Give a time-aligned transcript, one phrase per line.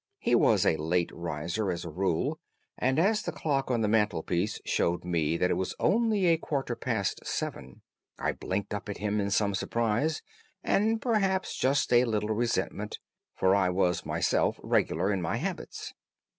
[0.17, 2.39] He was a late riser, as a rule,
[2.75, 6.75] and as the clock on the mantelpiece showed me that it was only a quarter
[6.75, 7.83] past seven,
[8.17, 10.23] I blinked up at him in some surprise,
[10.63, 12.97] and perhaps just a little resentment,
[13.35, 15.93] for I was myself regular in my habits.